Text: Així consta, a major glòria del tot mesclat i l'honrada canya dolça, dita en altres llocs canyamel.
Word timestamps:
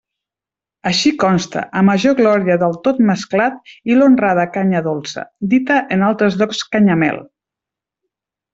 Així 0.91 1.09
consta, 1.23 1.61
a 1.81 1.83
major 1.89 2.15
glòria 2.19 2.55
del 2.63 2.73
tot 2.87 3.03
mesclat 3.11 3.61
i 3.93 3.99
l'honrada 3.99 4.47
canya 4.57 4.81
dolça, 4.89 5.27
dita 5.55 5.79
en 5.99 6.07
altres 6.09 6.39
llocs 6.43 6.67
canyamel. 6.77 7.23